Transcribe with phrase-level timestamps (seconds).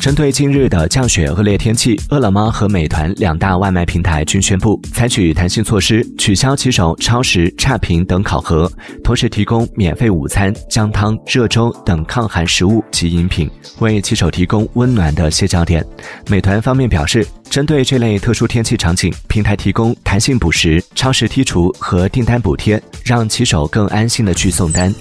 [0.00, 8.70] 针对近日的降雪恶劣天气，饿了么和美团两大外卖平台均宣布采取弹性措施，取消骑手超时、差评等考核，
[9.02, 13.50] 同时提供免费午餐、姜汤、热粥等抗寒食物及饮品，
[13.80, 15.84] 为骑手提供温暖的歇脚点。
[16.28, 24.94] 美团方面表示，针对这类特殊天气场景，平台提供弹性补时、超时剔除和订单补贴，让骑手更安心的去送单。